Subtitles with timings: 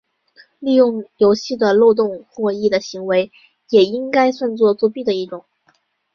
[0.57, 3.31] 利用游戏的漏洞获益的行为
[3.69, 5.45] 也应该算作作弊的一种。